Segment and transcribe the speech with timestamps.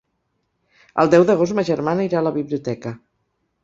[1.03, 2.99] El deu d'agost ma germana irà a la biblioteca.